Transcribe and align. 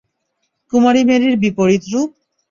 কুমারী 0.73 1.01
মেরির 1.09 1.35
বিপরীত 1.43 1.83
রূপ! 1.93 2.09